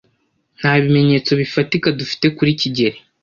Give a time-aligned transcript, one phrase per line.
[0.59, 2.99] Nta bimenyetso bifatika dufite kuri kigeli.